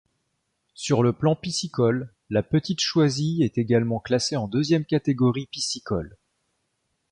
Sur 0.73 1.03
le 1.03 1.13
plan 1.13 1.35
piscicole, 1.35 2.11
la 2.31 2.41
Petite 2.41 2.79
Choisille 2.79 3.43
est 3.43 3.59
également 3.59 3.99
classée 3.99 4.35
en 4.35 4.47
deuxième 4.47 4.83
catégorie 4.83 5.45
piscicole. 5.45 6.17